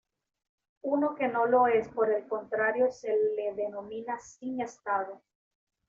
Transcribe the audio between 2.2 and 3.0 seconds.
contrario